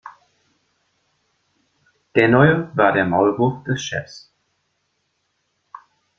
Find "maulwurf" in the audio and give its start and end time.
3.05-3.63